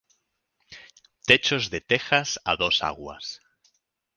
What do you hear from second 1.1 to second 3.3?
Techos de tejas a dos aguas.